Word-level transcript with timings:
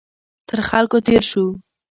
تر 0.47 0.59
خلکو 0.69 0.97
تېر 1.07 1.23
شو. 1.31 1.45